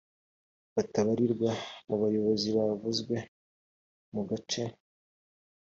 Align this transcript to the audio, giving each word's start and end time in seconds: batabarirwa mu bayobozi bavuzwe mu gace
batabarirwa 0.75 1.49
mu 1.87 1.95
bayobozi 2.01 2.47
bavuzwe 2.57 3.15
mu 4.13 4.21
gace 4.29 4.63